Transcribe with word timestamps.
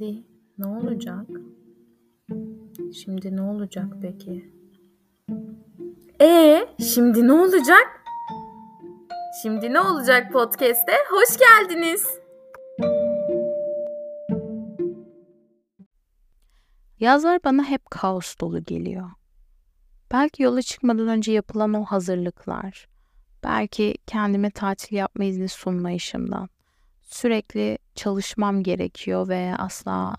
Şimdi 0.00 0.22
ne 0.58 0.66
olacak? 0.66 1.26
Şimdi 2.94 3.36
ne 3.36 3.42
olacak 3.42 3.86
peki? 4.02 4.52
E 6.20 6.66
şimdi 6.94 7.28
ne 7.28 7.32
olacak? 7.32 8.04
Şimdi 9.42 9.72
ne 9.72 9.80
olacak 9.80 10.32
podcast'te? 10.32 10.92
Hoş 11.10 11.38
geldiniz. 11.38 12.06
Yazlar 17.00 17.44
bana 17.44 17.64
hep 17.64 17.90
kaos 17.90 18.34
dolu 18.40 18.64
geliyor. 18.64 19.10
Belki 20.12 20.42
yola 20.42 20.62
çıkmadan 20.62 21.08
önce 21.08 21.32
yapılan 21.32 21.74
o 21.74 21.84
hazırlıklar, 21.84 22.88
belki 23.44 23.94
kendime 24.06 24.50
tatil 24.50 24.96
yapma 24.96 25.24
izni 25.24 25.48
sunmayışımdan, 25.48 26.48
sürekli 27.02 27.78
çalışmam 27.94 28.62
gerekiyor 28.62 29.28
ve 29.28 29.54
asla 29.58 30.16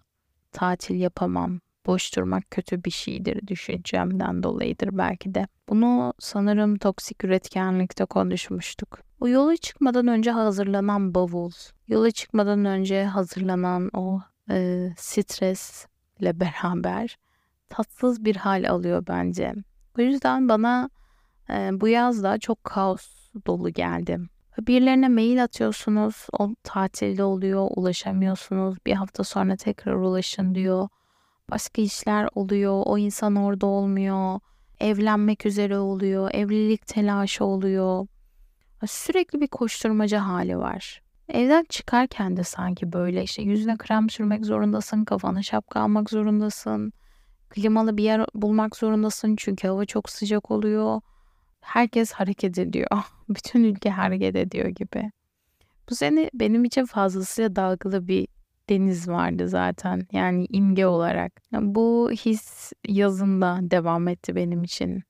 tatil 0.52 0.96
yapamam. 0.96 1.60
Boş 1.86 2.16
durmak 2.16 2.52
kötü 2.52 2.84
bir 2.84 2.92
şeydir 2.92 3.48
düşüncemden 3.48 4.44
dolayıdır 4.44 4.90
belki 4.92 5.36
de. 5.36 5.48
Bunu 5.70 6.14
sanırım 6.20 6.78
toksik 6.78 7.24
üretkenlikte 7.24 8.06
konuşmuştuk. 8.06 9.00
O 9.20 9.28
yola 9.28 9.58
çıkmadan 9.58 10.08
önce 10.08 10.32
hazırlanan 10.32 11.16
bavul, 11.16 11.52
yola 11.88 12.12
çıkmadan 12.12 12.66
önce 12.66 13.06
hazırlanan 13.06 13.90
o 13.94 14.22
e, 14.52 14.90
stresle 14.98 16.40
beraber 16.40 17.18
tatsız 17.70 18.26
bir 18.26 18.36
hal 18.36 18.70
alıyor 18.70 19.04
bence. 19.08 19.54
O 20.00 20.02
yüzden 20.02 20.50
bana 20.50 20.90
e, 21.50 21.70
bu 21.74 21.88
yaz 21.88 22.24
da 22.24 22.38
çok 22.38 22.64
kaos 22.64 23.32
dolu 23.48 23.70
geldi. 23.70 24.20
Birilerine 24.60 25.10
mail 25.10 25.44
atıyorsunuz, 25.44 26.28
o 26.40 26.50
tatilde 26.64 27.24
oluyor, 27.24 27.68
ulaşamıyorsunuz. 27.76 28.78
Bir 28.86 28.94
hafta 28.94 29.24
sonra 29.24 29.56
tekrar 29.56 29.94
ulaşın 29.94 30.56
diyor. 30.56 30.88
Başka 31.52 31.82
işler 31.82 32.30
oluyor, 32.36 32.84
o 32.86 32.98
insan 32.98 33.36
orada 33.36 33.66
olmuyor. 33.66 34.40
Evlenmek 34.80 35.46
üzere 35.46 35.78
oluyor, 35.78 36.30
evlilik 36.34 36.88
telaşı 36.88 37.46
oluyor. 37.46 38.08
Sürekli 38.88 39.42
bir 39.42 39.48
koşturmaca 39.48 40.26
hali 40.26 40.58
var. 40.58 41.02
Evden 41.30 41.66
çıkarken 41.70 42.38
de 42.38 42.44
sanki 42.44 42.94
böyle 42.94 43.24
işte 43.24 43.42
yüzüne 43.42 43.78
krem 43.78 44.10
sürmek 44.10 44.46
zorundasın, 44.46 45.06
kafana 45.06 45.44
şapka 45.44 45.80
almak 45.80 46.10
zorundasın. 46.10 46.94
Klimalı 47.50 47.98
bir 47.98 48.04
yer 48.04 48.26
bulmak 48.34 48.76
zorundasın 48.76 49.36
çünkü 49.36 49.68
hava 49.68 49.86
çok 49.86 50.10
sıcak 50.10 50.52
oluyor 50.52 51.02
herkes 51.62 52.12
hareket 52.12 52.58
ediyor. 52.58 52.90
Bütün 53.36 53.64
ülke 53.64 53.90
hareket 53.90 54.36
ediyor 54.36 54.68
gibi. 54.68 55.12
Bu 55.90 55.96
sene 55.96 56.30
benim 56.34 56.64
için 56.64 56.86
fazlasıyla 56.86 57.56
dalgalı 57.56 58.08
bir 58.08 58.28
deniz 58.70 59.08
vardı 59.08 59.48
zaten. 59.48 60.08
Yani 60.12 60.46
imge 60.50 60.86
olarak. 60.86 61.42
Bu 61.54 62.12
his 62.12 62.74
yazında 62.88 63.60
devam 63.62 64.08
etti 64.08 64.36
benim 64.36 64.64
için. 64.64 65.04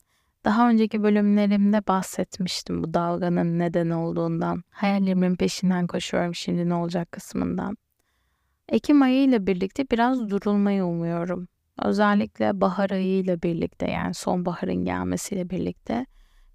Daha 0.46 0.70
önceki 0.70 1.04
bölümlerimde 1.04 1.88
bahsetmiştim 1.88 2.84
bu 2.84 2.94
dalganın 2.94 3.60
neden 3.60 3.90
olduğundan. 3.90 4.64
Hayallerimin 4.70 5.36
peşinden 5.36 5.88
koşuyorum 5.88 6.36
şimdi 6.36 6.70
ne 6.70 6.74
olacak 6.74 7.12
kısmından. 7.12 7.78
Ekim 8.70 9.02
ayı 9.02 9.24
ile 9.24 9.48
birlikte 9.48 9.86
biraz 9.92 10.30
durulmayı 10.30 10.86
umuyorum. 10.86 11.48
Özellikle 11.80 12.62
bahar 12.62 12.90
ayı 12.90 13.20
ile 13.20 13.42
birlikte 13.42 13.92
yani 13.92 14.14
sonbaharın 14.14 14.86
gelmesiyle 14.86 15.50
birlikte 15.50 16.06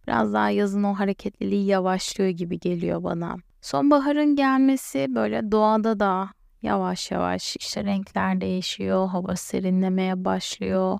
Biraz 0.06 0.32
daha 0.32 0.50
yazın 0.50 0.82
o 0.82 0.94
hareketliliği 0.94 1.66
yavaşlıyor 1.66 2.30
gibi 2.30 2.58
geliyor 2.58 3.02
bana. 3.02 3.36
Sonbaharın 3.60 4.36
gelmesi 4.36 5.06
böyle 5.14 5.52
doğada 5.52 6.00
da 6.00 6.28
yavaş 6.62 7.10
yavaş 7.10 7.56
işte 7.56 7.84
renkler 7.84 8.40
değişiyor, 8.40 9.08
hava 9.08 9.36
serinlemeye 9.36 10.24
başlıyor. 10.24 10.98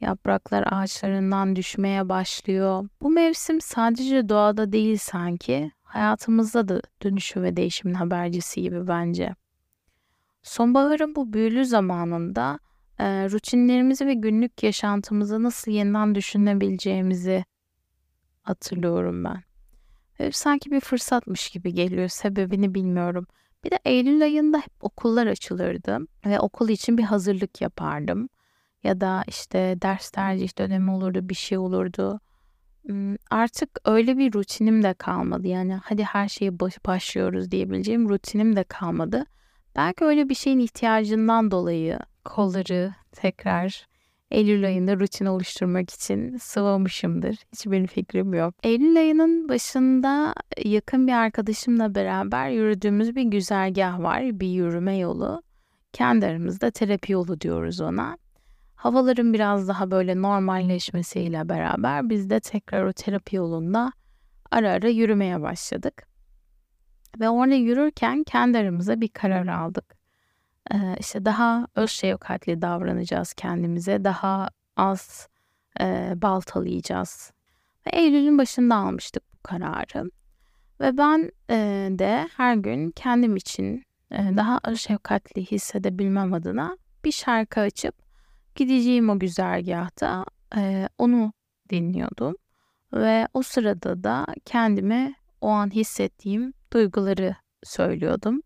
Yapraklar 0.00 0.64
ağaçlarından 0.70 1.56
düşmeye 1.56 2.08
başlıyor. 2.08 2.88
Bu 3.02 3.10
mevsim 3.10 3.60
sadece 3.60 4.28
doğada 4.28 4.72
değil 4.72 4.96
sanki, 4.96 5.70
hayatımızda 5.82 6.68
da 6.68 6.80
dönüşüm 7.02 7.42
ve 7.42 7.56
değişimin 7.56 7.94
habercisi 7.94 8.62
gibi 8.62 8.88
bence. 8.88 9.34
Sonbaharın 10.42 11.14
bu 11.14 11.32
büyülü 11.32 11.64
zamanında 11.64 12.58
e, 12.98 13.04
rutinlerimizi 13.30 14.06
ve 14.06 14.14
günlük 14.14 14.62
yaşantımızı 14.62 15.42
nasıl 15.42 15.70
yeniden 15.70 16.14
düşünebileceğimizi 16.14 17.44
hatırlıyorum 18.44 19.24
ben. 19.24 19.42
Ve 20.20 20.32
sanki 20.32 20.70
bir 20.70 20.80
fırsatmış 20.80 21.50
gibi 21.50 21.74
geliyor. 21.74 22.08
Sebebini 22.08 22.74
bilmiyorum. 22.74 23.26
Bir 23.64 23.70
de 23.70 23.78
Eylül 23.84 24.22
ayında 24.22 24.58
hep 24.58 24.72
okullar 24.80 25.26
açılırdı 25.26 25.98
ve 26.26 26.40
okul 26.40 26.68
için 26.68 26.98
bir 26.98 27.02
hazırlık 27.02 27.60
yapardım. 27.60 28.28
Ya 28.82 29.00
da 29.00 29.24
işte 29.26 29.78
ders 29.82 30.10
tercih 30.10 30.58
dönemi 30.58 30.90
olurdu, 30.90 31.28
bir 31.28 31.34
şey 31.34 31.58
olurdu. 31.58 32.20
Hmm, 32.86 33.16
artık 33.30 33.70
öyle 33.84 34.18
bir 34.18 34.32
rutinim 34.32 34.82
de 34.82 34.94
kalmadı. 34.94 35.48
Yani 35.48 35.74
hadi 35.74 36.04
her 36.04 36.28
şeye 36.28 36.60
başlıyoruz 36.60 37.50
diyebileceğim 37.50 38.08
rutinim 38.08 38.56
de 38.56 38.64
kalmadı. 38.64 39.24
Belki 39.76 40.04
öyle 40.04 40.28
bir 40.28 40.34
şeyin 40.34 40.58
ihtiyacından 40.58 41.50
dolayı 41.50 41.98
kolları 42.24 42.94
tekrar 43.12 43.86
Eylül 44.34 44.66
ayında 44.66 44.96
rutin 44.96 45.26
oluşturmak 45.26 45.90
için 45.90 46.36
sıvamışımdır. 46.36 47.36
Hiçbir 47.52 47.86
fikrim 47.86 48.34
yok. 48.34 48.54
Eylül 48.62 48.96
ayının 48.96 49.48
başında 49.48 50.34
yakın 50.64 51.06
bir 51.06 51.12
arkadaşımla 51.12 51.94
beraber 51.94 52.48
yürüdüğümüz 52.48 53.16
bir 53.16 53.22
güzergah 53.22 53.98
var. 54.00 54.40
Bir 54.40 54.48
yürüme 54.48 54.96
yolu. 54.96 55.42
Kendi 55.92 56.26
aramızda 56.26 56.70
terapi 56.70 57.12
yolu 57.12 57.40
diyoruz 57.40 57.80
ona. 57.80 58.18
Havaların 58.74 59.32
biraz 59.32 59.68
daha 59.68 59.90
böyle 59.90 60.22
normalleşmesiyle 60.22 61.48
beraber 61.48 62.10
biz 62.10 62.30
de 62.30 62.40
tekrar 62.40 62.84
o 62.84 62.92
terapi 62.92 63.36
yolunda 63.36 63.92
ara 64.50 64.70
ara 64.70 64.88
yürümeye 64.88 65.42
başladık. 65.42 66.06
Ve 67.20 67.28
orada 67.28 67.54
yürürken 67.54 68.24
kendi 68.24 68.58
aramıza 68.58 69.00
bir 69.00 69.08
karar 69.08 69.46
aldık 69.46 70.03
işte 70.98 71.24
daha 71.24 71.66
öz 71.74 71.90
şefkatli 71.90 72.62
davranacağız 72.62 73.34
kendimize. 73.34 74.04
Daha 74.04 74.48
az 74.76 75.28
e, 75.80 76.12
baltalayacağız. 76.16 77.32
Ve 77.86 77.90
Eylül'ün 77.90 78.38
başında 78.38 78.76
almıştık 78.76 79.22
bu 79.34 79.38
kararı. 79.42 80.10
Ve 80.80 80.98
ben 80.98 81.30
e, 81.50 81.88
de 81.90 82.28
her 82.36 82.54
gün 82.54 82.90
kendim 82.90 83.36
için 83.36 83.84
e, 84.10 84.16
daha 84.36 84.60
öz 84.64 84.80
şefkatli 84.80 85.44
hissedebilmem 85.44 86.32
adına 86.32 86.76
bir 87.04 87.12
şarkı 87.12 87.60
açıp 87.60 87.94
gideceğim 88.54 89.08
o 89.08 89.18
güzergahta 89.18 90.24
e, 90.56 90.88
onu 90.98 91.32
dinliyordum. 91.70 92.36
Ve 92.92 93.28
o 93.34 93.42
sırada 93.42 94.04
da 94.04 94.26
kendime 94.44 95.14
o 95.40 95.48
an 95.48 95.70
hissettiğim 95.70 96.52
duyguları 96.72 97.36
söylüyordum. 97.62 98.42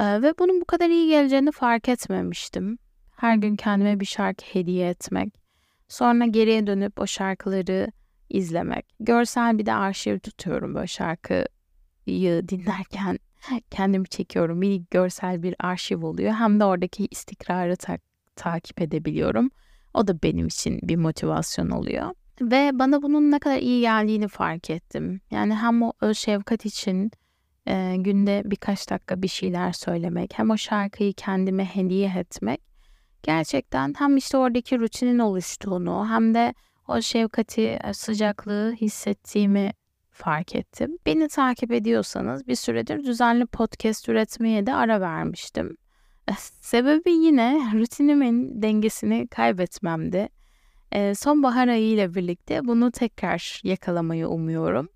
Ve 0.00 0.34
bunun 0.38 0.60
bu 0.60 0.64
kadar 0.64 0.88
iyi 0.90 1.08
geleceğini 1.08 1.52
fark 1.52 1.88
etmemiştim. 1.88 2.78
Her 3.16 3.36
gün 3.36 3.56
kendime 3.56 4.00
bir 4.00 4.04
şarkı 4.04 4.44
hediye 4.46 4.88
etmek. 4.88 5.34
Sonra 5.88 6.26
geriye 6.26 6.66
dönüp 6.66 7.00
o 7.00 7.06
şarkıları 7.06 7.92
izlemek. 8.30 8.86
Görsel 9.00 9.58
bir 9.58 9.66
de 9.66 9.72
arşiv 9.72 10.18
tutuyorum 10.18 10.74
böyle 10.74 10.86
şarkıyı 10.86 12.48
dinlerken 12.48 13.18
kendimi 13.70 14.08
çekiyorum. 14.08 14.60
Bir 14.62 14.82
görsel 14.90 15.42
bir 15.42 15.54
arşiv 15.58 16.02
oluyor. 16.02 16.32
Hem 16.32 16.60
de 16.60 16.64
oradaki 16.64 17.06
istikrarı 17.10 17.76
ta- 17.76 17.98
takip 18.36 18.80
edebiliyorum. 18.80 19.50
O 19.94 20.06
da 20.06 20.22
benim 20.22 20.46
için 20.46 20.80
bir 20.82 20.96
motivasyon 20.96 21.70
oluyor. 21.70 22.10
Ve 22.40 22.70
bana 22.74 23.02
bunun 23.02 23.30
ne 23.30 23.38
kadar 23.38 23.58
iyi 23.58 23.80
geldiğini 23.80 24.28
fark 24.28 24.70
ettim. 24.70 25.20
Yani 25.30 25.54
hem 25.54 25.82
o 25.82 25.92
şefkat 26.14 26.66
için 26.66 27.10
e, 27.68 27.96
günde 27.96 28.42
birkaç 28.44 28.90
dakika 28.90 29.22
bir 29.22 29.28
şeyler 29.28 29.72
söylemek, 29.72 30.38
hem 30.38 30.50
o 30.50 30.56
şarkıyı 30.56 31.12
kendime 31.12 31.64
hediye 31.64 32.12
etmek 32.16 32.60
gerçekten 33.22 33.94
hem 33.98 34.16
işte 34.16 34.36
oradaki 34.36 34.80
rutinin 34.80 35.18
oluştuğunu 35.18 36.08
hem 36.10 36.34
de 36.34 36.54
o 36.88 37.02
şefkati, 37.02 37.78
sıcaklığı 37.92 38.74
hissettiğimi 38.80 39.72
fark 40.10 40.54
ettim. 40.54 40.98
Beni 41.06 41.28
takip 41.28 41.72
ediyorsanız 41.72 42.46
bir 42.46 42.54
süredir 42.54 43.04
düzenli 43.04 43.46
podcast 43.46 44.08
üretmeye 44.08 44.66
de 44.66 44.74
ara 44.74 45.00
vermiştim. 45.00 45.76
Sebebi 46.38 47.10
yine 47.10 47.70
rutinimin 47.74 48.62
dengesini 48.62 49.28
kaybetmemdi. 49.28 50.28
Sonbahar 51.14 51.68
ayı 51.68 51.90
ile 51.90 52.14
birlikte 52.14 52.66
bunu 52.66 52.90
tekrar 52.92 53.60
yakalamayı 53.64 54.28
umuyorum. 54.28 54.88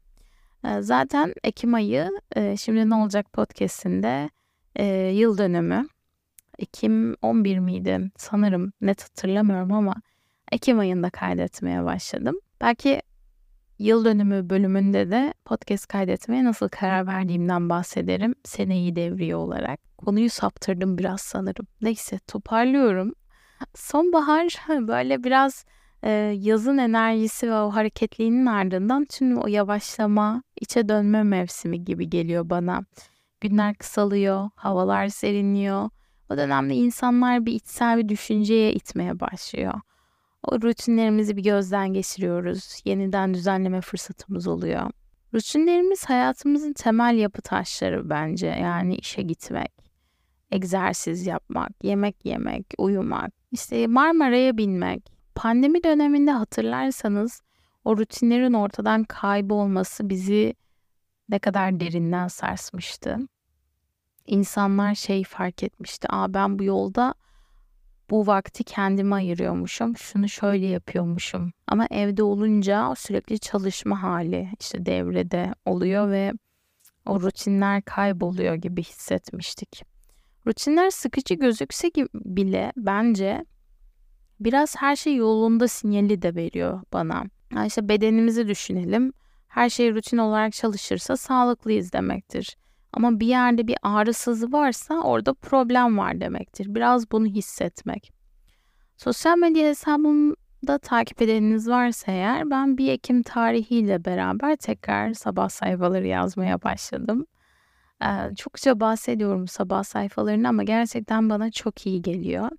Zaten 0.80 1.34
Ekim 1.44 1.74
ayı 1.74 2.10
şimdi 2.58 2.90
ne 2.90 2.94
olacak 2.94 3.32
podcast'inde 3.32 4.30
yıl 5.12 5.38
dönümü. 5.38 5.88
Ekim 6.58 7.16
11 7.22 7.58
miydi 7.58 8.10
sanırım 8.16 8.72
net 8.80 9.04
hatırlamıyorum 9.04 9.72
ama 9.72 9.94
Ekim 10.52 10.78
ayında 10.78 11.10
kaydetmeye 11.10 11.84
başladım. 11.84 12.36
Belki 12.60 13.02
yıl 13.78 14.04
dönümü 14.04 14.50
bölümünde 14.50 15.10
de 15.10 15.34
podcast 15.44 15.86
kaydetmeye 15.86 16.44
nasıl 16.44 16.68
karar 16.68 17.06
verdiğimden 17.06 17.68
bahsederim. 17.68 18.34
Seneyi 18.44 18.96
devriye 18.96 19.36
olarak. 19.36 19.80
Konuyu 19.98 20.30
saptırdım 20.30 20.98
biraz 20.98 21.20
sanırım. 21.20 21.66
Neyse 21.80 22.18
toparlıyorum. 22.18 23.14
Sonbahar 23.74 24.56
böyle 24.68 25.24
biraz 25.24 25.64
e, 26.02 26.10
yazın 26.40 26.78
enerjisi 26.78 27.50
ve 27.50 27.54
o 27.54 27.70
hareketliğinin 27.70 28.46
ardından 28.46 29.04
tüm 29.04 29.38
o 29.38 29.46
yavaşlama, 29.46 30.42
içe 30.60 30.88
dönme 30.88 31.22
mevsimi 31.22 31.84
gibi 31.84 32.10
geliyor 32.10 32.50
bana. 32.50 32.84
Günler 33.40 33.74
kısalıyor, 33.74 34.50
havalar 34.54 35.08
serinliyor. 35.08 35.90
O 36.30 36.36
dönemde 36.36 36.74
insanlar 36.74 37.46
bir 37.46 37.52
içsel 37.52 37.98
bir 37.98 38.08
düşünceye 38.08 38.72
itmeye 38.72 39.20
başlıyor. 39.20 39.74
O 40.42 40.62
rutinlerimizi 40.62 41.36
bir 41.36 41.42
gözden 41.42 41.92
geçiriyoruz. 41.92 42.82
Yeniden 42.84 43.34
düzenleme 43.34 43.80
fırsatımız 43.80 44.46
oluyor. 44.46 44.90
Rutinlerimiz 45.34 46.04
hayatımızın 46.04 46.72
temel 46.72 47.16
yapı 47.16 47.42
taşları 47.42 48.10
bence. 48.10 48.46
Yani 48.46 48.96
işe 48.96 49.22
gitmek, 49.22 49.72
egzersiz 50.50 51.26
yapmak, 51.26 51.84
yemek 51.84 52.24
yemek, 52.24 52.66
uyumak, 52.78 53.32
işte 53.52 53.86
Marmara'ya 53.86 54.56
binmek. 54.56 55.12
Pandemi 55.34 55.84
döneminde 55.84 56.30
hatırlarsanız 56.30 57.42
o 57.84 57.96
rutinlerin 57.96 58.52
ortadan 58.52 59.04
kaybolması 59.04 60.08
bizi 60.08 60.54
ne 61.28 61.38
kadar 61.38 61.80
derinden 61.80 62.28
sarsmıştı. 62.28 63.18
İnsanlar 64.26 64.94
şey 64.94 65.24
fark 65.24 65.62
etmişti. 65.62 66.08
Aa 66.10 66.34
ben 66.34 66.58
bu 66.58 66.64
yolda 66.64 67.14
bu 68.10 68.26
vakti 68.26 68.64
kendime 68.64 69.14
ayırıyormuşum. 69.14 69.96
Şunu 69.96 70.28
şöyle 70.28 70.66
yapıyormuşum. 70.66 71.52
Ama 71.66 71.86
evde 71.90 72.22
olunca 72.22 72.94
sürekli 72.96 73.38
çalışma 73.38 74.02
hali 74.02 74.48
işte 74.60 74.86
devrede 74.86 75.54
oluyor 75.66 76.10
ve 76.10 76.32
o 77.06 77.20
rutinler 77.20 77.82
kayboluyor 77.82 78.54
gibi 78.54 78.82
hissetmiştik. 78.82 79.84
Rutinler 80.46 80.90
sıkıcı 80.90 81.34
gözükse 81.34 81.90
bile 82.14 82.72
bence 82.76 83.44
biraz 84.44 84.76
her 84.76 84.96
şey 84.96 85.16
yolunda 85.16 85.68
sinyali 85.68 86.22
de 86.22 86.34
veriyor 86.34 86.80
bana. 86.92 87.24
Yani 87.54 87.66
işte 87.66 87.88
bedenimizi 87.88 88.48
düşünelim. 88.48 89.12
Her 89.48 89.68
şey 89.68 89.94
rutin 89.94 90.18
olarak 90.18 90.52
çalışırsa 90.52 91.16
sağlıklıyız 91.16 91.92
demektir. 91.92 92.56
Ama 92.92 93.20
bir 93.20 93.26
yerde 93.26 93.66
bir 93.66 93.76
ağrısızı 93.82 94.52
varsa 94.52 94.94
orada 94.94 95.34
problem 95.34 95.98
var 95.98 96.20
demektir. 96.20 96.74
Biraz 96.74 97.10
bunu 97.10 97.26
hissetmek. 97.26 98.12
Sosyal 98.96 99.38
medya 99.38 99.68
hesabımda 99.68 100.78
takip 100.78 101.22
edeniniz 101.22 101.68
varsa 101.68 102.12
eğer 102.12 102.50
ben 102.50 102.78
1 102.78 102.88
Ekim 102.88 103.22
tarihiyle 103.22 104.04
beraber 104.04 104.56
tekrar 104.56 105.12
sabah 105.12 105.48
sayfaları 105.48 106.06
yazmaya 106.06 106.62
başladım. 106.62 107.26
Ee, 108.04 108.34
çokça 108.36 108.80
bahsediyorum 108.80 109.48
sabah 109.48 109.82
sayfalarını 109.82 110.48
ama 110.48 110.62
gerçekten 110.62 111.30
bana 111.30 111.50
çok 111.50 111.86
iyi 111.86 112.02
geliyor. 112.02 112.50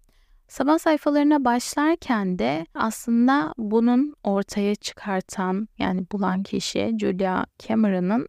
Sabah 0.53 0.77
sayfalarına 0.77 1.45
başlarken 1.45 2.39
de 2.39 2.65
aslında 2.73 3.53
bunun 3.57 4.15
ortaya 4.23 4.75
çıkartan 4.75 5.67
yani 5.77 6.05
bulan 6.11 6.43
kişi 6.43 6.95
Julia 6.99 7.45
Cameron'ın 7.59 8.27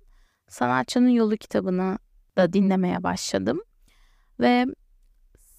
Sanatçının 0.49 1.09
Yolu 1.09 1.37
kitabını 1.37 1.99
da 2.37 2.53
dinlemeye 2.53 3.03
başladım. 3.03 3.61
Ve 4.41 4.67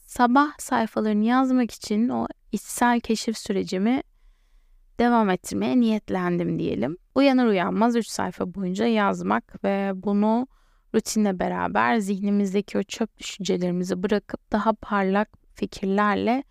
sabah 0.05 0.59
sayfalarını 0.59 1.23
yazmak 1.23 1.71
için 1.71 2.09
o 2.09 2.27
içsel 2.51 2.99
keşif 2.99 3.37
sürecimi 3.37 4.03
devam 4.99 5.29
ettirmeye 5.29 5.79
niyetlendim 5.79 6.59
diyelim. 6.59 6.97
Uyanır 7.15 7.45
uyanmaz 7.45 7.95
3 7.95 8.07
sayfa 8.07 8.53
boyunca 8.53 8.85
yazmak 8.85 9.63
ve 9.63 9.91
bunu 9.95 10.47
rutinle 10.95 11.39
beraber 11.39 11.97
zihnimizdeki 11.97 12.77
o 12.77 12.83
çöp 12.83 13.17
düşüncelerimizi 13.17 14.03
bırakıp 14.03 14.51
daha 14.51 14.73
parlak 14.73 15.29
fikirlerle 15.55 16.43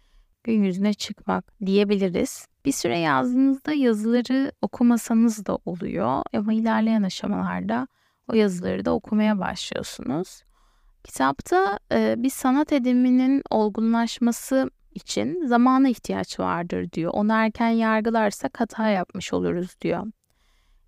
gün 0.44 0.62
yüzüne 0.62 0.94
çıkmak 0.94 1.66
diyebiliriz. 1.66 2.46
Bir 2.64 2.72
süre 2.72 2.98
yazdığınızda 2.98 3.72
yazıları 3.72 4.52
okumasanız 4.62 5.46
da 5.46 5.58
oluyor 5.64 6.22
ama 6.34 6.52
ilerleyen 6.52 7.02
aşamalarda 7.02 7.88
o 8.28 8.34
yazıları 8.34 8.84
da 8.84 8.94
okumaya 8.94 9.38
başlıyorsunuz. 9.38 10.42
Kitapta 11.04 11.78
e, 11.92 12.14
bir 12.18 12.30
sanat 12.30 12.72
ediminin 12.72 13.42
olgunlaşması 13.50 14.70
için 14.94 15.46
zamana 15.46 15.88
ihtiyaç 15.88 16.40
vardır 16.40 16.92
diyor. 16.92 17.10
Onu 17.14 17.32
erken 17.32 17.68
yargılarsak 17.68 18.60
hata 18.60 18.88
yapmış 18.88 19.32
oluruz 19.32 19.80
diyor. 19.80 20.06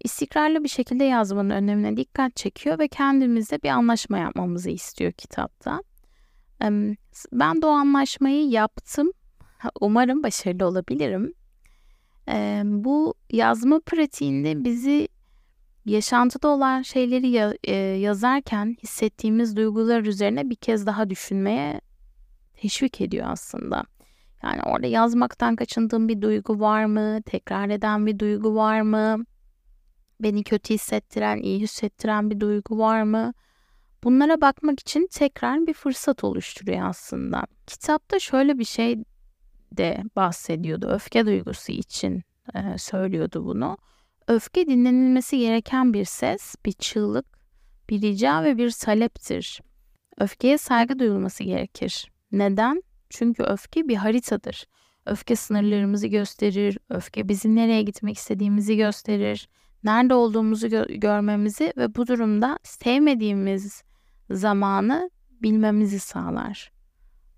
İstikrarlı 0.04 0.64
bir 0.64 0.68
şekilde 0.68 1.04
yazmanın 1.04 1.50
önemine 1.50 1.96
dikkat 1.96 2.36
çekiyor 2.36 2.78
ve 2.78 2.88
kendimizle 2.88 3.62
bir 3.62 3.68
anlaşma 3.68 4.18
yapmamızı 4.18 4.70
istiyor 4.70 5.12
kitapta. 5.12 5.80
Ben 7.32 7.62
de 7.62 7.66
o 7.66 7.70
anlaşmayı 7.70 8.48
yaptım. 8.48 9.12
Umarım 9.80 10.22
başarılı 10.22 10.66
olabilirim. 10.66 11.34
Bu 12.64 13.14
yazma 13.30 13.80
pratiğinde 13.80 14.64
bizi 14.64 15.08
yaşantıda 15.84 16.48
olan 16.48 16.82
şeyleri 16.82 17.28
ya, 17.28 17.54
e, 17.64 17.74
yazarken 17.76 18.76
hissettiğimiz 18.82 19.56
duygular 19.56 20.02
üzerine 20.02 20.50
bir 20.50 20.54
kez 20.54 20.86
daha 20.86 21.10
düşünmeye 21.10 21.80
teşvik 22.54 23.00
ediyor 23.00 23.26
aslında. 23.28 23.84
Yani 24.42 24.62
orada 24.62 24.86
yazmaktan 24.86 25.56
kaçındığım 25.56 26.08
bir 26.08 26.20
duygu 26.22 26.60
var 26.60 26.84
mı? 26.84 27.22
Tekrar 27.22 27.68
eden 27.68 28.06
bir 28.06 28.18
duygu 28.18 28.54
var 28.54 28.80
mı? 28.80 29.24
Beni 30.20 30.44
kötü 30.44 30.74
hissettiren, 30.74 31.38
iyi 31.38 31.60
hissettiren 31.60 32.30
bir 32.30 32.40
duygu 32.40 32.78
var 32.78 33.02
mı? 33.02 33.32
Bunlara 34.04 34.40
bakmak 34.40 34.80
için 34.80 35.08
tekrar 35.12 35.66
bir 35.66 35.74
fırsat 35.74 36.24
oluşturuyor 36.24 36.88
aslında. 36.88 37.42
Kitapta 37.66 38.18
şöyle 38.18 38.58
bir 38.58 38.64
şey 38.64 39.04
de 39.76 40.02
bahsediyordu. 40.16 40.86
Öfke 40.86 41.26
duygusu 41.26 41.72
için 41.72 42.22
e, 42.54 42.78
söylüyordu 42.78 43.44
bunu. 43.44 43.78
Öfke 44.28 44.66
dinlenilmesi 44.66 45.38
gereken 45.38 45.92
bir 45.92 46.04
ses, 46.04 46.54
bir 46.66 46.72
çığlık, 46.72 47.26
bir 47.90 48.02
rica 48.02 48.44
ve 48.44 48.58
bir 48.58 48.70
taleptir. 48.70 49.60
Öfkeye 50.18 50.58
saygı 50.58 50.98
duyulması 50.98 51.44
gerekir. 51.44 52.10
Neden? 52.32 52.82
Çünkü 53.10 53.42
öfke 53.42 53.88
bir 53.88 53.96
haritadır. 53.96 54.66
Öfke 55.06 55.36
sınırlarımızı 55.36 56.06
gösterir, 56.06 56.78
öfke 56.90 57.28
bizim 57.28 57.56
nereye 57.56 57.82
gitmek 57.82 58.16
istediğimizi 58.16 58.76
gösterir, 58.76 59.48
nerede 59.84 60.14
olduğumuzu 60.14 60.66
gö- 60.66 60.94
görmemizi 60.94 61.72
ve 61.76 61.94
bu 61.94 62.06
durumda 62.06 62.58
sevmediğimiz 62.62 63.82
zamanı 64.30 65.10
bilmemizi 65.42 65.98
sağlar. 65.98 66.75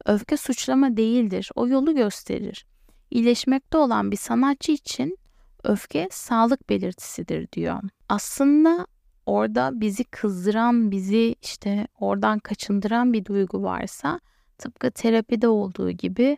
Öfke 0.09 0.37
suçlama 0.37 0.97
değildir, 0.97 1.51
o 1.55 1.69
yolu 1.69 1.95
gösterir. 1.95 2.67
İyileşmekte 3.11 3.79
olan 3.79 4.11
bir 4.11 4.17
sanatçı 4.17 4.73
için 4.73 5.19
öfke 5.65 6.09
sağlık 6.11 6.69
belirtisidir 6.69 7.53
diyor. 7.53 7.81
Aslında 8.09 8.87
orada 9.27 9.81
bizi 9.81 10.05
kızdıran, 10.05 10.91
bizi 10.91 11.35
işte 11.43 11.87
oradan 12.01 12.39
kaçındıran 12.39 13.13
bir 13.13 13.25
duygu 13.25 13.63
varsa 13.63 14.21
tıpkı 14.59 14.91
terapide 14.91 15.49
olduğu 15.49 15.91
gibi 15.91 16.37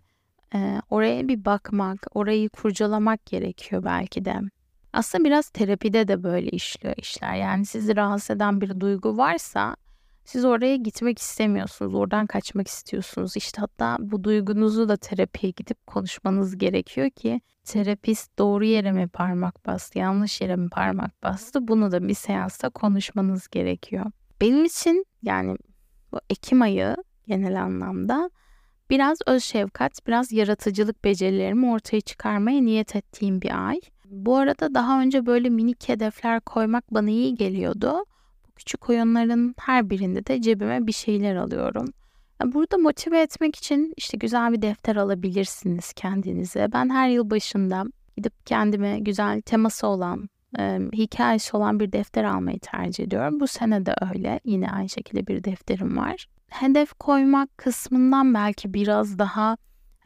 e, 0.55 0.83
oraya 0.91 1.29
bir 1.29 1.45
bakmak, 1.45 2.07
orayı 2.15 2.49
kurcalamak 2.49 3.27
gerekiyor 3.27 3.85
belki 3.85 4.25
de. 4.25 4.41
Aslında 4.93 5.25
biraz 5.25 5.49
terapide 5.49 6.09
de 6.09 6.23
böyle 6.23 6.50
işliyor 6.50 6.95
işler. 6.97 7.35
Yani 7.35 7.67
sizi 7.67 7.97
rahatsız 7.97 8.37
eden 8.37 8.61
bir 8.61 8.81
duygu 8.81 9.17
varsa 9.17 9.77
siz 10.31 10.45
oraya 10.45 10.77
gitmek 10.77 11.19
istemiyorsunuz. 11.19 11.95
Oradan 11.95 12.27
kaçmak 12.27 12.69
istiyorsunuz. 12.69 13.37
İşte 13.37 13.61
hatta 13.61 13.97
bu 14.01 14.25
duygunuzu 14.25 14.89
da 14.89 14.97
terapiye 14.97 15.53
gidip 15.57 15.87
konuşmanız 15.87 16.59
gerekiyor 16.59 17.11
ki 17.11 17.41
terapist 17.65 18.39
doğru 18.39 18.65
yere 18.65 18.93
mi 18.93 19.09
parmak 19.09 19.67
bastı, 19.67 19.99
yanlış 19.99 20.41
yere 20.41 20.57
mi 20.57 20.69
parmak 20.69 21.23
bastı 21.23 21.69
bunu 21.69 21.93
da 21.93 22.09
bir 22.09 22.15
seansta 22.15 22.71
konuşmanız 22.71 23.49
gerekiyor. 23.49 24.07
Benim 24.41 24.65
için 24.65 25.05
yani 25.23 25.57
bu 26.13 26.21
Ekim 26.31 26.63
ayı 26.63 26.97
genel 27.27 27.63
anlamda 27.63 28.31
biraz 28.91 29.19
öz 29.27 29.45
şefkat, 29.45 30.07
biraz 30.07 30.33
yaratıcılık 30.33 31.05
becerilerimi 31.05 31.71
ortaya 31.71 32.01
çıkarmaya 32.01 32.61
niyet 32.61 32.97
ettiğim 32.97 33.43
bir 33.43 33.69
ay. 33.69 33.81
Bu 34.05 34.37
arada 34.37 34.75
daha 34.75 35.01
önce 35.01 35.27
böyle 35.27 35.49
minik 35.49 35.89
hedefler 35.89 36.41
koymak 36.41 36.95
bana 36.95 37.11
iyi 37.11 37.35
geliyordu. 37.35 38.05
Küçük 38.61 38.90
oyunların 38.90 39.55
her 39.59 39.90
birinde 39.90 40.26
de 40.26 40.43
cebime 40.43 40.87
bir 40.87 40.93
şeyler 40.93 41.37
alıyorum. 41.37 41.85
Burada 42.45 42.79
motive 42.79 43.21
etmek 43.21 43.57
için 43.57 43.95
işte 43.97 44.19
güzel 44.19 44.52
bir 44.52 44.62
defter 44.62 44.97
alabilirsiniz 44.97 45.93
kendinize. 45.93 46.73
Ben 46.73 46.90
her 46.90 47.09
yıl 47.09 47.31
başında 47.31 47.85
gidip 48.17 48.47
kendime 48.47 48.99
güzel 48.99 49.40
teması 49.40 49.87
olan, 49.87 50.29
e, 50.59 50.79
hikayesi 50.93 51.57
olan 51.57 51.81
bir 51.81 51.93
defter 51.93 52.25
almayı 52.25 52.59
tercih 52.59 53.05
ediyorum. 53.05 53.40
Bu 53.40 53.47
sene 53.47 53.87
de 53.87 53.95
öyle. 54.11 54.40
Yine 54.45 54.71
aynı 54.71 54.88
şekilde 54.88 55.26
bir 55.26 55.45
defterim 55.45 55.97
var. 55.97 56.26
Hedef 56.49 56.93
koymak 56.93 57.59
kısmından 57.59 58.35
belki 58.35 58.75
biraz 58.75 59.19
daha 59.19 59.57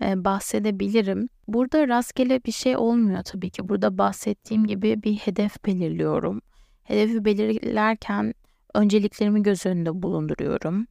e, 0.02 0.24
bahsedebilirim. 0.24 1.28
Burada 1.48 1.88
rastgele 1.88 2.44
bir 2.44 2.52
şey 2.52 2.76
olmuyor 2.76 3.22
tabii 3.22 3.50
ki. 3.50 3.68
Burada 3.68 3.98
bahsettiğim 3.98 4.66
gibi 4.66 5.02
bir 5.02 5.14
hedef 5.14 5.64
belirliyorum. 5.64 6.40
Hedefi 6.84 7.24
belirlerken 7.24 8.34
önceliklerimi 8.74 9.42
göz 9.42 9.66
önünde 9.66 10.02
bulunduruyorum. 10.02 10.86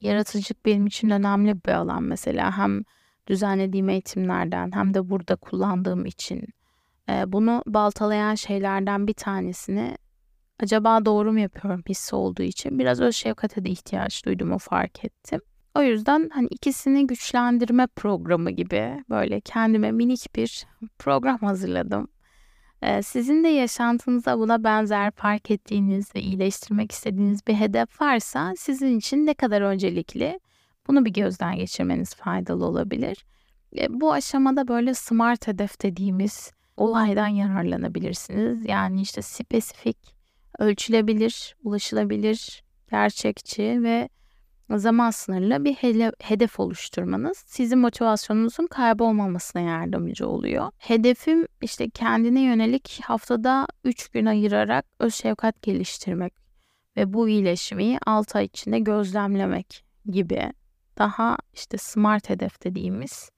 Yaratıcılık 0.00 0.66
benim 0.66 0.86
için 0.86 1.10
önemli 1.10 1.64
bir 1.66 1.72
alan 1.72 2.02
mesela. 2.02 2.58
Hem 2.58 2.82
düzenlediğim 3.26 3.88
eğitimlerden 3.88 4.70
hem 4.74 4.94
de 4.94 5.10
burada 5.10 5.36
kullandığım 5.36 6.06
için. 6.06 6.48
E, 7.08 7.32
bunu 7.32 7.62
baltalayan 7.66 8.34
şeylerden 8.34 9.06
bir 9.06 9.14
tanesini 9.14 9.96
acaba 10.60 11.04
doğru 11.04 11.32
mu 11.32 11.38
yapıyorum 11.38 11.82
hissi 11.88 12.16
olduğu 12.16 12.42
için 12.42 12.78
biraz 12.78 13.00
öz 13.00 13.16
şefkate 13.16 13.64
de 13.64 13.70
ihtiyaç 13.70 14.26
duyduğumu 14.26 14.58
fark 14.58 15.04
ettim. 15.04 15.40
O 15.74 15.82
yüzden 15.82 16.30
hani 16.32 16.46
ikisini 16.46 17.06
güçlendirme 17.06 17.86
programı 17.86 18.50
gibi 18.50 19.04
böyle 19.10 19.40
kendime 19.40 19.92
minik 19.92 20.36
bir 20.36 20.66
program 20.98 21.38
hazırladım. 21.38 22.08
Sizin 23.02 23.44
de 23.44 23.48
yaşantınızda 23.48 24.38
buna 24.38 24.64
benzer 24.64 25.10
fark 25.10 25.50
ettiğiniz 25.50 26.14
ve 26.14 26.20
iyileştirmek 26.20 26.92
istediğiniz 26.92 27.46
bir 27.46 27.54
hedef 27.54 28.00
varsa 28.00 28.54
sizin 28.56 28.98
için 28.98 29.26
ne 29.26 29.34
kadar 29.34 29.60
öncelikli 29.62 30.40
bunu 30.88 31.04
bir 31.04 31.12
gözden 31.12 31.56
geçirmeniz 31.56 32.14
faydalı 32.14 32.64
olabilir. 32.64 33.24
Bu 33.88 34.12
aşamada 34.12 34.68
böyle 34.68 34.94
smart 34.94 35.46
hedef 35.46 35.82
dediğimiz 35.82 36.52
olaydan 36.76 37.28
yararlanabilirsiniz. 37.28 38.66
Yani 38.66 39.00
işte 39.00 39.22
spesifik, 39.22 39.98
ölçülebilir, 40.58 41.56
ulaşılabilir, 41.64 42.64
gerçekçi 42.90 43.82
ve 43.82 44.08
zaman 44.78 45.10
sınırlı 45.10 45.64
bir 45.64 45.74
hedef 46.20 46.60
oluşturmanız 46.60 47.44
sizin 47.46 47.78
motivasyonunuzun 47.78 48.66
kaybolmamasına 48.66 49.62
yardımcı 49.62 50.28
oluyor. 50.28 50.70
Hedefim 50.78 51.46
işte 51.62 51.90
kendine 51.90 52.40
yönelik 52.40 53.00
haftada 53.04 53.66
3 53.84 54.08
gün 54.08 54.26
ayırarak 54.26 54.86
öz 54.98 55.14
şefkat 55.14 55.62
geliştirmek 55.62 56.34
ve 56.96 57.12
bu 57.12 57.28
iyileşmeyi 57.28 57.98
6 58.06 58.38
ay 58.38 58.44
içinde 58.44 58.78
gözlemlemek 58.78 59.84
gibi 60.06 60.52
daha 60.98 61.36
işte 61.52 61.78
smart 61.78 62.30
hedef 62.30 62.64
dediğimiz 62.64 63.30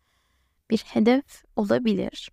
bir 0.70 0.78
hedef 0.78 1.24
olabilir. 1.56 2.30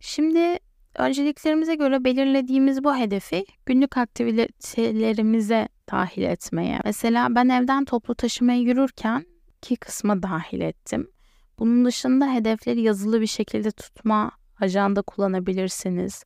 Şimdi 0.00 0.58
önceliklerimize 0.94 1.74
göre 1.74 2.04
belirlediğimiz 2.04 2.84
bu 2.84 2.96
hedefi 2.96 3.46
günlük 3.66 3.96
aktivitelerimize 3.96 5.68
dahil 5.92 6.22
etmeye. 6.22 6.80
Mesela 6.84 7.34
ben 7.34 7.48
evden 7.48 7.84
toplu 7.84 8.14
taşımaya 8.14 8.58
yürürken 8.58 9.26
ki 9.62 9.76
kısma 9.76 10.22
dahil 10.22 10.60
ettim. 10.60 11.10
Bunun 11.58 11.84
dışında 11.84 12.32
hedefleri 12.32 12.80
yazılı 12.80 13.20
bir 13.20 13.26
şekilde 13.26 13.70
tutma, 13.70 14.30
ajanda 14.60 15.02
kullanabilirsiniz. 15.02 16.24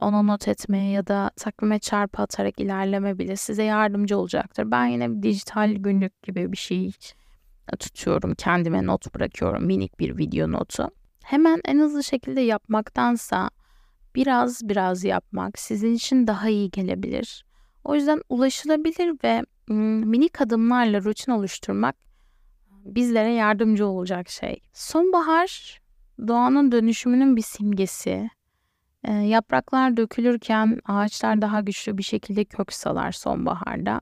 Ona 0.00 0.22
not 0.22 0.48
etmeye 0.48 0.90
ya 0.90 1.06
da 1.06 1.30
takvime 1.36 1.78
çarpı 1.78 2.22
atarak 2.22 2.60
ilerleme 2.60 3.18
bile 3.18 3.36
size 3.36 3.62
yardımcı 3.62 4.18
olacaktır. 4.18 4.70
Ben 4.70 4.86
yine 4.86 5.10
bir 5.10 5.22
dijital 5.22 5.74
günlük 5.74 6.22
gibi 6.22 6.52
bir 6.52 6.56
şey 6.56 6.92
tutuyorum. 7.78 8.34
Kendime 8.34 8.86
not 8.86 9.14
bırakıyorum. 9.14 9.64
Minik 9.64 10.00
bir 10.00 10.18
video 10.18 10.52
notu. 10.52 10.90
Hemen 11.24 11.60
en 11.64 11.78
hızlı 11.78 12.04
şekilde 12.04 12.40
yapmaktansa 12.40 13.50
biraz 14.14 14.68
biraz 14.68 15.04
yapmak 15.04 15.58
sizin 15.58 15.94
için 15.94 16.26
daha 16.26 16.48
iyi 16.48 16.70
gelebilir. 16.70 17.44
O 17.84 17.94
yüzden 17.94 18.22
ulaşılabilir 18.28 19.16
ve 19.24 19.44
minik 20.04 20.40
adımlarla 20.40 21.02
rutin 21.02 21.32
oluşturmak 21.32 21.96
bizlere 22.84 23.32
yardımcı 23.32 23.86
olacak 23.86 24.28
şey. 24.28 24.60
Sonbahar 24.72 25.80
doğanın 26.28 26.72
dönüşümünün 26.72 27.36
bir 27.36 27.42
simgesi. 27.42 28.30
E, 29.04 29.12
yapraklar 29.12 29.96
dökülürken 29.96 30.78
ağaçlar 30.84 31.42
daha 31.42 31.60
güçlü 31.60 31.98
bir 31.98 32.02
şekilde 32.02 32.44
kök 32.44 32.72
salar 32.72 33.12
sonbaharda. 33.12 34.00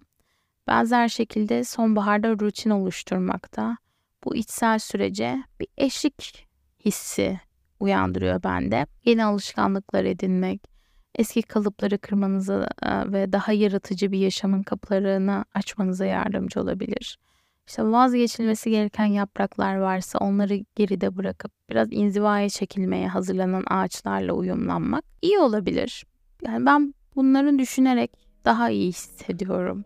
Benzer 0.66 1.08
şekilde 1.08 1.64
sonbaharda 1.64 2.30
rutin 2.30 2.70
oluşturmakta 2.70 3.76
bu 4.25 4.37
içsel 4.37 4.78
sürece 4.78 5.42
bir 5.61 5.68
eşlik 5.76 6.49
hissi 6.85 7.40
uyandırıyor 7.80 8.42
bende. 8.42 8.87
Yeni 9.04 9.25
alışkanlıklar 9.25 10.04
edinmek, 10.04 10.77
eski 11.18 11.42
kalıpları 11.42 11.98
kırmanıza 11.98 12.68
e, 12.82 13.12
ve 13.12 13.32
daha 13.32 13.52
yaratıcı 13.52 14.12
bir 14.12 14.18
yaşamın 14.18 14.62
kapılarını 14.62 15.44
açmanıza 15.54 16.04
yardımcı 16.04 16.60
olabilir. 16.60 17.18
İşte 17.66 17.84
vazgeçilmesi 17.84 18.70
gereken 18.70 19.06
yapraklar 19.06 19.76
varsa 19.76 20.18
onları 20.18 20.60
geride 20.76 21.16
bırakıp 21.16 21.52
biraz 21.70 21.88
inzivaya 21.90 22.48
çekilmeye 22.48 23.08
hazırlanan 23.08 23.64
ağaçlarla 23.66 24.32
uyumlanmak 24.32 25.04
iyi 25.22 25.38
olabilir. 25.38 26.04
Yani 26.46 26.66
ben 26.66 26.94
bunları 27.16 27.58
düşünerek 27.58 28.12
daha 28.44 28.70
iyi 28.70 28.88
hissediyorum. 28.88 29.84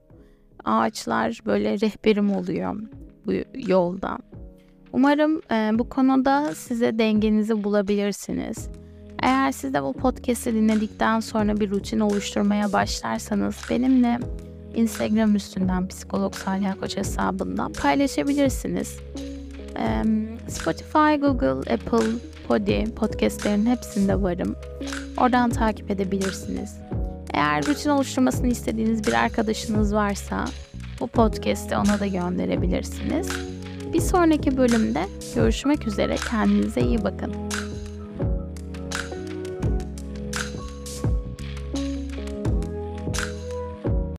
Ağaçlar 0.64 1.38
böyle 1.46 1.80
rehberim 1.80 2.36
oluyor 2.36 2.80
bu 3.26 3.32
yolda. 3.70 4.18
Umarım 4.92 5.42
e, 5.50 5.78
bu 5.78 5.88
konuda 5.88 6.54
size 6.54 6.98
dengenizi 6.98 7.64
bulabilirsiniz. 7.64 8.68
Eğer 9.22 9.52
siz 9.52 9.74
de 9.74 9.82
bu 9.82 9.92
podcast'i 9.92 10.54
dinledikten 10.54 11.20
sonra 11.20 11.60
bir 11.60 11.70
rutin 11.70 12.00
oluşturmaya 12.00 12.72
başlarsanız 12.72 13.56
benimle 13.70 14.18
Instagram 14.74 15.36
üstünden 15.36 15.88
psikolog 15.88 16.34
Salih 16.34 16.72
Koç 16.80 16.96
hesabından 16.96 17.72
paylaşabilirsiniz. 17.72 18.96
Spotify, 20.48 21.14
Google, 21.20 21.74
Apple, 21.74 22.10
Podi 22.48 22.84
podcastlerin 22.96 23.66
hepsinde 23.66 24.22
varım. 24.22 24.56
Oradan 25.16 25.50
takip 25.50 25.90
edebilirsiniz. 25.90 26.76
Eğer 27.32 27.66
rutin 27.66 27.90
oluşturmasını 27.90 28.48
istediğiniz 28.48 29.06
bir 29.06 29.12
arkadaşınız 29.12 29.94
varsa 29.94 30.44
bu 31.00 31.06
podcast'i 31.06 31.76
ona 31.76 32.00
da 32.00 32.06
gönderebilirsiniz. 32.06 33.28
Bir 33.92 34.00
sonraki 34.00 34.56
bölümde 34.56 35.04
görüşmek 35.34 35.86
üzere. 35.86 36.16
Kendinize 36.30 36.80
iyi 36.80 37.04
bakın. 37.04 37.32